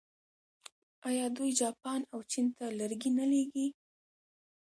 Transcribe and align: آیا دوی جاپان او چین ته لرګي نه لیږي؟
آیا 1.07 1.25
دوی 1.37 1.51
جاپان 1.61 1.99
او 2.13 2.19
چین 2.31 2.47
ته 2.57 2.65
لرګي 2.79 3.11
نه 3.17 3.25
لیږي؟ 3.31 3.67